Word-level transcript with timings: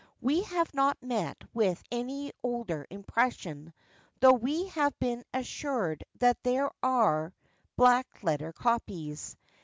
We 0.19 0.41
have 0.41 0.73
not 0.73 0.97
met 1.03 1.43
with 1.53 1.83
any 1.91 2.31
older 2.41 2.87
impression, 2.89 3.71
though 4.19 4.33
we 4.33 4.65
have 4.69 4.97
been 4.97 5.23
assured 5.31 6.03
that 6.17 6.41
there 6.41 6.71
are 6.81 7.35
black 7.75 8.07
letter 8.23 8.51
copies. 8.51 9.37